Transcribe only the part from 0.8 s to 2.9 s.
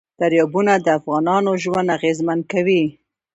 د افغانانو ژوند اغېزمن کوي.